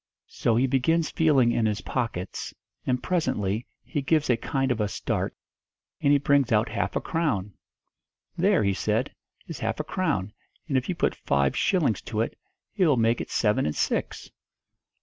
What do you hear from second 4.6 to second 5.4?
of a start,